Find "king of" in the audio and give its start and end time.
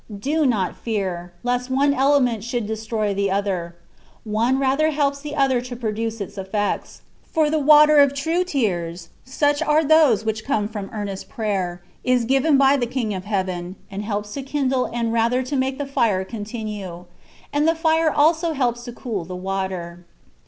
12.87-13.25